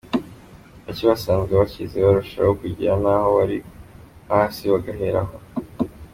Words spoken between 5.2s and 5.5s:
aho.